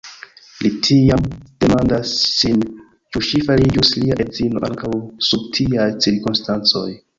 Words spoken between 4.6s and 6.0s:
ankaŭ sub tiaj